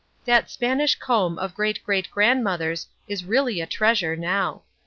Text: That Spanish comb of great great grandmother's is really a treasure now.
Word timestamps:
That 0.25 0.49
Spanish 0.49 0.95
comb 0.95 1.37
of 1.37 1.53
great 1.53 1.83
great 1.83 2.09
grandmother's 2.09 2.87
is 3.07 3.23
really 3.23 3.61
a 3.61 3.67
treasure 3.67 4.15
now. 4.15 4.63